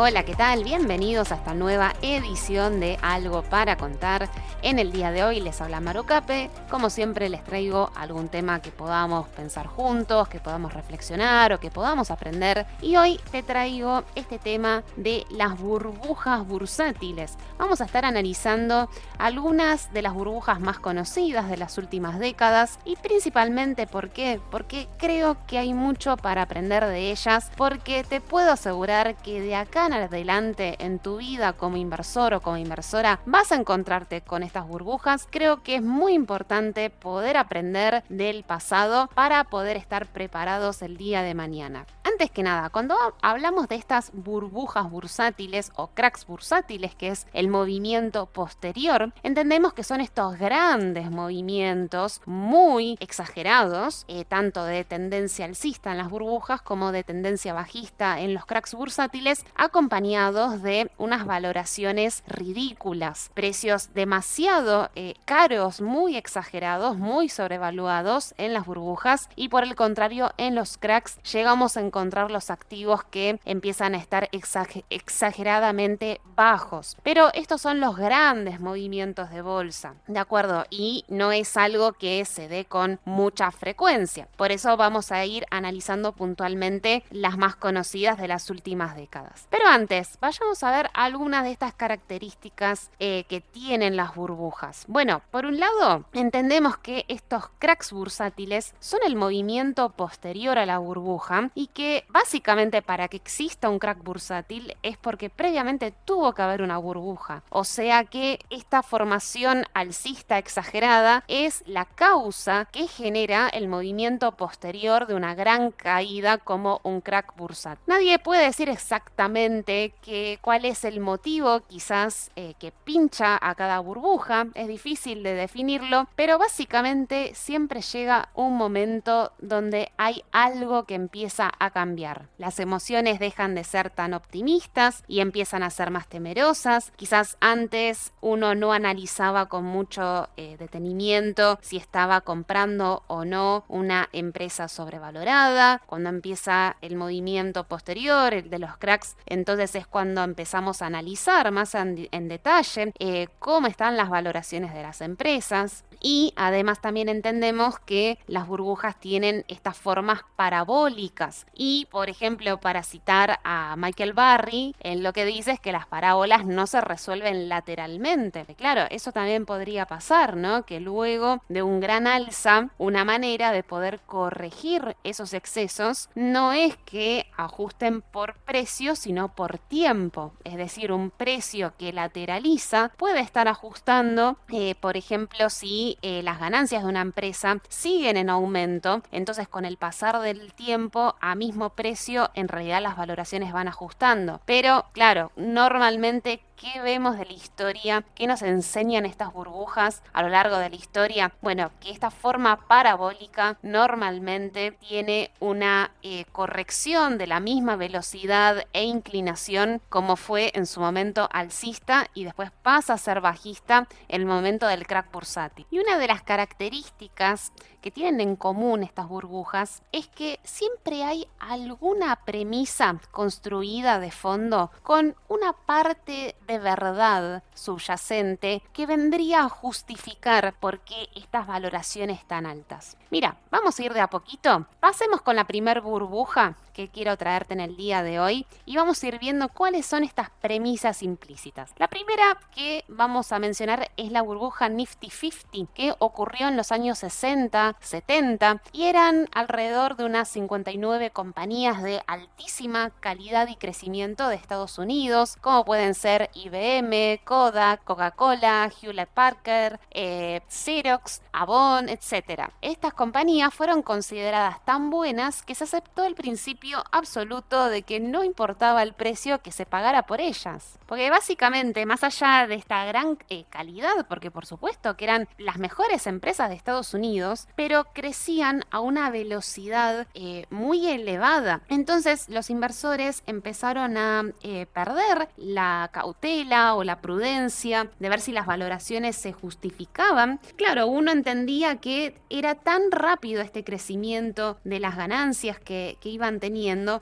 [0.00, 0.62] Hola, ¿qué tal?
[0.62, 4.30] Bienvenidos a esta nueva edición de Algo para contar.
[4.62, 6.50] En el día de hoy les habla Marucape.
[6.70, 11.72] Como siempre les traigo algún tema que podamos pensar juntos, que podamos reflexionar o que
[11.72, 12.64] podamos aprender.
[12.80, 17.36] Y hoy te traigo este tema de las burbujas bursátiles.
[17.58, 22.94] Vamos a estar analizando algunas de las burbujas más conocidas de las últimas décadas y
[22.94, 28.52] principalmente por qué, porque creo que hay mucho para aprender de ellas, porque te puedo
[28.52, 33.56] asegurar que de acá adelante en tu vida como inversor o como inversora vas a
[33.56, 39.76] encontrarte con estas burbujas, creo que es muy importante poder aprender del pasado para poder
[39.76, 41.86] estar preparados el día de mañana.
[42.04, 47.48] Antes que nada, cuando hablamos de estas burbujas bursátiles o cracks bursátiles, que es el
[47.48, 55.92] movimiento posterior, entendemos que son estos grandes movimientos muy exagerados, eh, tanto de tendencia alcista
[55.92, 59.44] en las burbujas como de tendencia bajista en los cracks bursátiles,
[59.78, 68.66] acompañados de unas valoraciones ridículas, precios demasiado eh, caros, muy exagerados, muy sobrevaluados en las
[68.66, 73.94] burbujas y por el contrario en los cracks llegamos a encontrar los activos que empiezan
[73.94, 76.96] a estar exageradamente bajos.
[77.04, 80.64] Pero estos son los grandes movimientos de bolsa, ¿de acuerdo?
[80.70, 84.26] Y no es algo que se dé con mucha frecuencia.
[84.36, 89.46] Por eso vamos a ir analizando puntualmente las más conocidas de las últimas décadas.
[89.50, 94.84] Pero antes, vayamos a ver algunas de estas características eh, que tienen las burbujas.
[94.88, 100.78] Bueno, por un lado, entendemos que estos cracks bursátiles son el movimiento posterior a la
[100.78, 106.42] burbuja y que básicamente para que exista un crack bursátil es porque previamente tuvo que
[106.42, 107.42] haber una burbuja.
[107.50, 115.06] O sea que esta formación alcista exagerada es la causa que genera el movimiento posterior
[115.06, 117.82] de una gran caída como un crack bursátil.
[117.86, 123.78] Nadie puede decir exactamente que, cuál es el motivo quizás eh, que pincha a cada
[123.80, 124.46] burbuja.
[124.54, 131.50] Es difícil de definirlo, pero básicamente siempre llega un momento donde hay algo que empieza
[131.58, 132.28] a cambiar.
[132.38, 136.92] Las emociones dejan de ser tan optimistas y empiezan a ser más temerosas.
[136.96, 144.08] Quizás antes uno no analizaba con mucho eh, detenimiento si estaba comprando o no una
[144.12, 145.80] empresa sobrevalorada.
[145.86, 149.16] Cuando empieza el movimiento posterior, el de los cracks,
[149.48, 154.82] entonces es cuando empezamos a analizar más en, detalle eh, cómo están las valoraciones de
[154.82, 161.46] las empresas, y además también entendemos que las burbujas tienen estas formas parabólicas.
[161.54, 165.86] Y por ejemplo, para citar a Michael Barry, en lo que dice es que las
[165.86, 168.44] parábolas no se resuelven lateralmente.
[168.56, 170.64] Claro, eso también podría pasar, ¿no?
[170.64, 176.76] Que luego de un gran alza, una manera de poder corregir esos excesos no es
[176.76, 180.32] que ajusten por precio, sino por tiempo.
[180.42, 186.40] Es decir, un precio que lateraliza puede estar ajustando, eh, por ejemplo, si eh, las
[186.40, 191.70] ganancias de una empresa siguen en aumento, entonces con el pasar del tiempo a mismo
[191.70, 194.40] precio en realidad las valoraciones van ajustando.
[194.44, 198.04] Pero claro, normalmente ¿Qué vemos de la historia?
[198.16, 201.32] ¿Qué nos enseñan estas burbujas a lo largo de la historia?
[201.40, 208.82] Bueno, que esta forma parabólica normalmente tiene una eh, corrección de la misma velocidad e
[208.82, 214.26] inclinación como fue en su momento alcista y después pasa a ser bajista en el
[214.26, 215.64] momento del crack bursátil.
[215.70, 221.28] Y una de las características que tienen en común estas burbujas es que siempre hay
[221.38, 230.54] alguna premisa construida de fondo con una parte de verdad subyacente que vendría a justificar
[230.58, 232.96] por qué estas valoraciones tan altas.
[233.10, 234.66] Mira, vamos a ir de a poquito.
[234.80, 239.02] Pasemos con la primer burbuja que quiero traerte en el día de hoy y vamos
[239.02, 241.72] a ir viendo cuáles son estas premisas implícitas.
[241.76, 246.70] La primera que vamos a mencionar es la burbuja Nifty 50 que ocurrió en los
[246.70, 254.28] años 60, 70 y eran alrededor de unas 59 compañías de altísima calidad y crecimiento
[254.28, 262.52] de Estados Unidos, como pueden ser IBM, Kodak, Coca-Cola, Hewlett Packard, eh, Xerox, Avon, etc.
[262.62, 268.24] Estas compañías fueron consideradas tan buenas que se aceptó el principio absoluto de que no
[268.24, 270.78] importaba el precio que se pagara por ellas.
[270.86, 275.58] Porque básicamente, más allá de esta gran eh, calidad, porque por supuesto que eran las
[275.58, 281.60] mejores empresas de Estados Unidos, pero crecían a una velocidad eh, muy elevada.
[281.68, 288.32] Entonces los inversores empezaron a eh, perder la cautela o la prudencia de ver si
[288.32, 290.40] las valoraciones se justificaban.
[290.56, 296.57] Claro, uno entendía que era tan rápido este crecimiento de las ganancias que, iban teniendo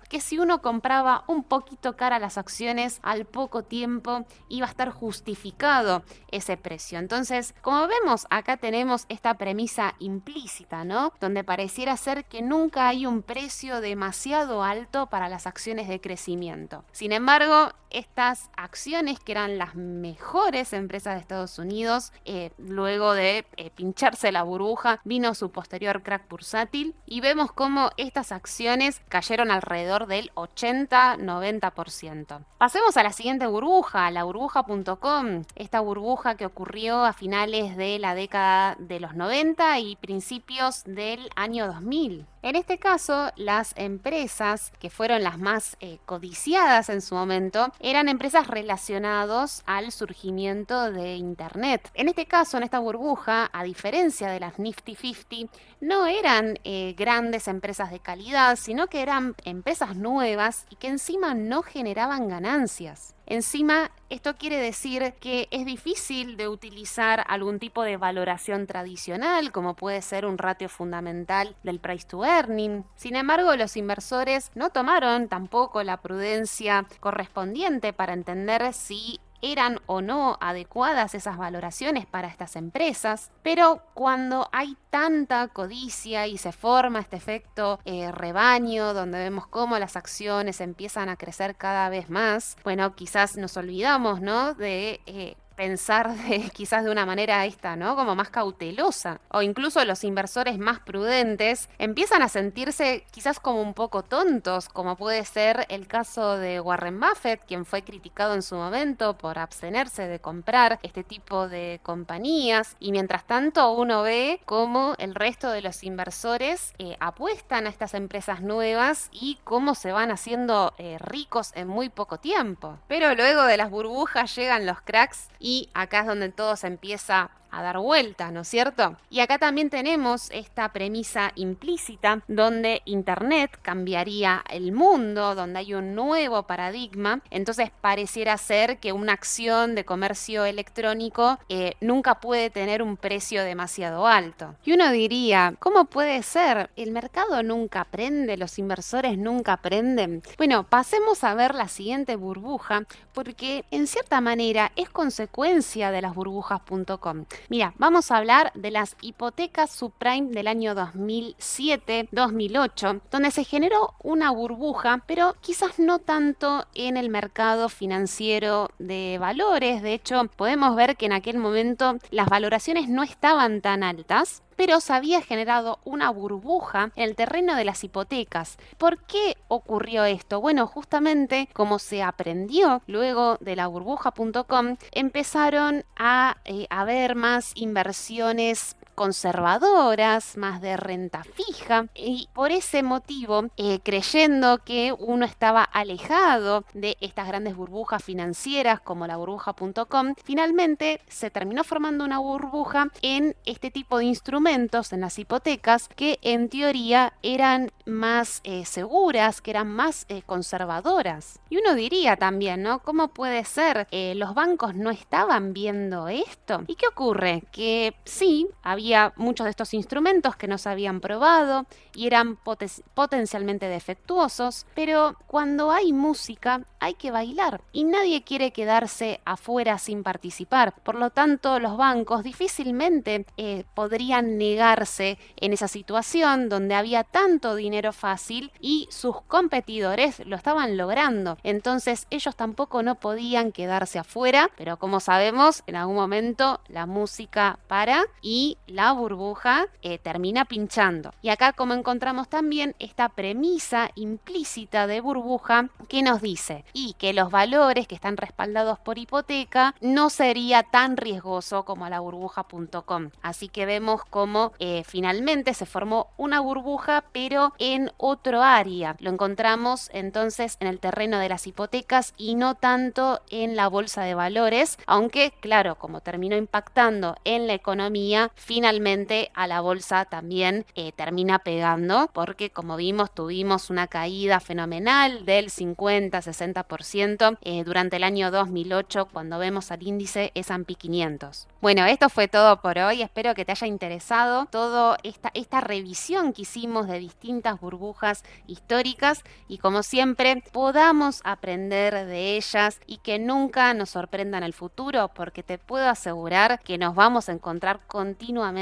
[0.08, 4.90] que si uno compraba un poquito cara las acciones al poco tiempo iba a estar
[4.90, 6.98] justificado ese precio.
[6.98, 11.12] Entonces, como vemos, acá tenemos esta premisa implícita, ¿no?
[11.20, 16.84] Donde pareciera ser que nunca hay un precio demasiado alto para las acciones de crecimiento.
[16.92, 23.46] Sin embargo, estas acciones que eran las mejores empresas de Estados Unidos, eh, luego de
[23.56, 29.45] eh, pincharse la burbuja, vino su posterior crack bursátil y vemos cómo estas acciones cayeron
[29.50, 32.44] alrededor del 80-90%.
[32.58, 38.14] Pasemos a la siguiente burbuja, la burbuja.com, esta burbuja que ocurrió a finales de la
[38.14, 42.26] década de los 90 y principios del año 2000.
[42.46, 48.08] En este caso, las empresas que fueron las más eh, codiciadas en su momento eran
[48.08, 51.90] empresas relacionadas al surgimiento de Internet.
[51.94, 56.94] En este caso, en esta burbuja, a diferencia de las Nifty 50, no eran eh,
[56.96, 63.15] grandes empresas de calidad, sino que eran empresas nuevas y que encima no generaban ganancias.
[63.28, 69.74] Encima, esto quiere decir que es difícil de utilizar algún tipo de valoración tradicional, como
[69.74, 72.84] puede ser un ratio fundamental del price to earning.
[72.94, 80.02] Sin embargo, los inversores no tomaron tampoco la prudencia correspondiente para entender si eran o
[80.02, 87.00] no adecuadas esas valoraciones para estas empresas, pero cuando hay tanta codicia y se forma
[87.00, 92.56] este efecto eh, rebaño donde vemos cómo las acciones empiezan a crecer cada vez más,
[92.64, 94.54] bueno, quizás nos olvidamos, ¿no?
[94.54, 97.96] De eh, pensar de, quizás de una manera esta, ¿no?
[97.96, 99.20] Como más cautelosa.
[99.28, 104.96] O incluso los inversores más prudentes empiezan a sentirse quizás como un poco tontos, como
[104.96, 110.06] puede ser el caso de Warren Buffett, quien fue criticado en su momento por abstenerse
[110.06, 112.76] de comprar este tipo de compañías.
[112.78, 117.94] Y mientras tanto uno ve cómo el resto de los inversores eh, apuestan a estas
[117.94, 122.78] empresas nuevas y cómo se van haciendo eh, ricos en muy poco tiempo.
[122.88, 125.28] Pero luego de las burbujas llegan los cracks
[125.74, 128.96] acá es donde todo se empieza a dar vuelta, ¿no es cierto?
[129.10, 135.94] Y acá también tenemos esta premisa implícita donde Internet cambiaría el mundo, donde hay un
[135.94, 142.82] nuevo paradigma, entonces pareciera ser que una acción de comercio electrónico eh, nunca puede tener
[142.82, 144.54] un precio demasiado alto.
[144.64, 146.70] Y uno diría, ¿cómo puede ser?
[146.76, 148.36] ¿El mercado nunca aprende?
[148.36, 150.22] ¿Los inversores nunca aprenden?
[150.38, 152.82] Bueno, pasemos a ver la siguiente burbuja,
[153.12, 157.24] porque en cierta manera es consecuencia de las burbujas.com.
[157.48, 164.32] Mira, vamos a hablar de las hipotecas subprime del año 2007-2008, donde se generó una
[164.32, 169.80] burbuja, pero quizás no tanto en el mercado financiero de valores.
[169.82, 174.80] De hecho, podemos ver que en aquel momento las valoraciones no estaban tan altas, pero
[174.80, 178.56] se había generado una burbuja en el terreno de las hipotecas.
[178.78, 180.40] ¿Por qué ocurrió esto?
[180.40, 188.76] Bueno, justamente como se aprendió luego de la burbuja.com, empezaron a eh, haber más inversiones
[188.96, 196.64] conservadoras, más de renta fija, y por ese motivo, eh, creyendo que uno estaba alejado
[196.72, 203.36] de estas grandes burbujas financieras como la burbuja.com, finalmente se terminó formando una burbuja en
[203.44, 209.50] este tipo de instrumentos, en las hipotecas, que en teoría eran más eh, seguras, que
[209.50, 211.38] eran más eh, conservadoras.
[211.50, 212.78] Y uno diría también, ¿no?
[212.78, 213.86] ¿Cómo puede ser?
[213.92, 216.64] ¿Los bancos no estaban viendo esto?
[216.66, 217.42] ¿Y qué ocurre?
[217.52, 218.85] Que sí, había
[219.16, 225.70] muchos de estos instrumentos que no se habían probado y eran potencialmente defectuosos, pero cuando
[225.70, 230.74] hay música hay que bailar y nadie quiere quedarse afuera sin participar.
[230.82, 237.54] Por lo tanto, los bancos difícilmente eh, podrían negarse en esa situación donde había tanto
[237.54, 241.38] dinero fácil y sus competidores lo estaban logrando.
[241.42, 247.58] Entonces ellos tampoco no podían quedarse afuera, pero como sabemos, en algún momento la música
[247.68, 248.58] para y
[248.92, 251.12] burbuja eh, termina pinchando.
[251.22, 257.12] Y acá como encontramos también esta premisa implícita de burbuja que nos dice y que
[257.12, 263.10] los valores que están respaldados por hipoteca no sería tan riesgoso como la burbuja.com.
[263.22, 268.96] Así que vemos cómo eh, finalmente se formó una burbuja pero en otro área.
[268.98, 274.02] Lo encontramos entonces en el terreno de las hipotecas y no tanto en la bolsa
[274.02, 280.66] de valores, aunque claro, como terminó impactando en la economía, finalmente a la bolsa también
[280.74, 288.02] eh, termina pegando, porque como vimos tuvimos una caída fenomenal del 50-60% eh, durante el
[288.02, 291.46] año 2008 cuando vemos al índice S&P 500.
[291.60, 296.32] Bueno, esto fue todo por hoy, espero que te haya interesado toda esta, esta revisión
[296.32, 303.20] que hicimos de distintas burbujas históricas y como siempre podamos aprender de ellas y que
[303.20, 308.55] nunca nos sorprendan el futuro porque te puedo asegurar que nos vamos a encontrar continuamente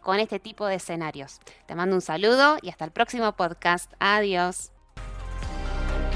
[0.00, 1.40] con este tipo de escenarios.
[1.66, 3.92] Te mando un saludo y hasta el próximo podcast.
[3.98, 4.72] Adiós.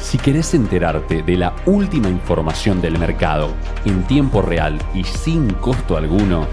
[0.01, 5.97] Si querés enterarte de la última información del mercado en tiempo real y sin costo
[5.97, 6.47] alguno,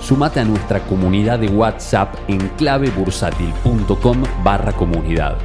[0.00, 5.38] sumate a nuestra comunidad de WhatsApp en clavebursátil.com barra comunidad.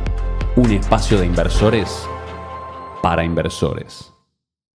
[0.55, 2.07] Un espacio de inversores
[3.01, 4.12] para inversores.